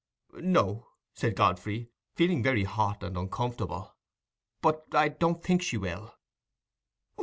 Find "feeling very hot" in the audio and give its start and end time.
2.15-3.03